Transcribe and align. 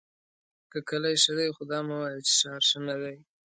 که 0.71 0.79
کلی 0.89 1.15
ښۀ 1.23 1.31
دی 1.37 1.47
خو 1.55 1.63
دا 1.71 1.79
مه 1.87 1.95
وایه 2.01 2.19
چې 2.27 2.33
ښار 2.39 2.61
ښۀ 2.69 2.79
ندی! 2.87 3.15